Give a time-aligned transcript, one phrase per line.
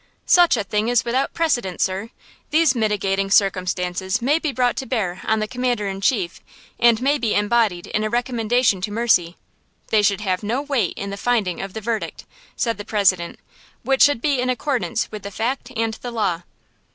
[0.25, 2.09] "Such a thing is without precedent, sir!
[2.49, 6.41] These mitigating circumstances may be brought to bear on the Commander in Chief,
[6.79, 9.37] and may be embodied in a recommendation to mercy!
[9.89, 12.25] They should have no weight in the finding of the verdict,"
[12.55, 13.37] said the President,
[13.83, 16.41] "which should be in accordance with the fact and the law."